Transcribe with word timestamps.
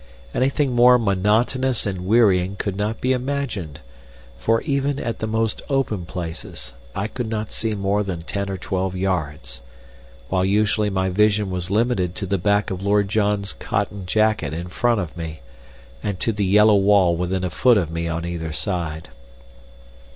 Anything 0.33 0.73
more 0.73 0.97
monotonous 0.97 1.85
and 1.85 2.07
wearying 2.07 2.55
could 2.55 2.75
not 2.75 2.99
be 3.01 3.13
imagined, 3.13 3.81
for, 4.35 4.61
even 4.63 4.97
at 4.97 5.19
the 5.19 5.27
most 5.27 5.61
open 5.69 6.07
places, 6.07 6.73
I 6.95 7.07
could 7.07 7.29
not 7.29 7.51
see 7.51 7.75
more 7.75 8.01
than 8.01 8.23
ten 8.23 8.49
or 8.49 8.57
twelve 8.57 8.95
yards, 8.95 9.61
while 10.27 10.43
usually 10.43 10.89
my 10.89 11.09
vision 11.09 11.51
was 11.51 11.69
limited 11.69 12.15
to 12.15 12.25
the 12.25 12.39
back 12.39 12.71
of 12.71 12.81
Lord 12.81 13.09
John's 13.09 13.53
cotton 13.53 14.07
jacket 14.07 14.55
in 14.55 14.69
front 14.69 14.99
of 14.99 15.15
me, 15.15 15.41
and 16.01 16.19
to 16.19 16.31
the 16.31 16.45
yellow 16.45 16.77
wall 16.77 17.15
within 17.15 17.43
a 17.43 17.51
foot 17.51 17.77
of 17.77 17.91
me 17.91 18.07
on 18.07 18.25
either 18.25 18.51
side. 18.51 19.09